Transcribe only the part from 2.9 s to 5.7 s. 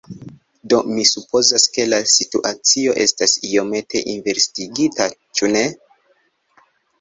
estas iomete inversigita ĉu ne?